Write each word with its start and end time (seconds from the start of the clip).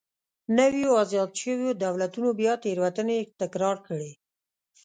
نویو 0.57 0.91
ازاد 1.03 1.31
شویو 1.41 1.77
دولتونو 1.83 2.29
بیا 2.39 2.53
تېروتنې 2.63 3.17
تکرار 3.41 3.77
کړې. 3.87 4.11